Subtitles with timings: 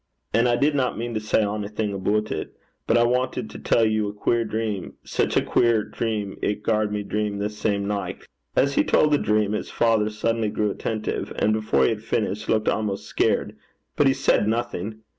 [0.33, 2.55] And I didna mean to say onything aboot it;
[2.87, 6.91] but I wantit to tell ye a queer dream, sic a queer dream it garred
[6.91, 11.31] me dream the same nicht.' As he told the dream, his father suddenly grew attentive,
[11.37, 13.55] and before he had finished, looked almost scared;
[13.95, 15.01] but he said nothing.